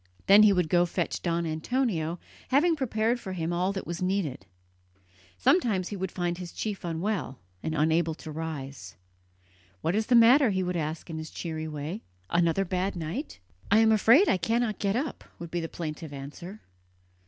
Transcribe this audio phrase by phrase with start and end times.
[0.25, 4.01] Then he would go to fetch Don Antonio, having prepared for him all that was
[4.01, 4.47] needed.
[5.37, 8.95] Sometimes he would find his chief unwell and unable to rise.
[9.81, 12.01] "What is the matter?" he would ask in his cheery way
[12.31, 16.61] "another bad night?" "I am afraid I cannot get up," would be the plaintive answer.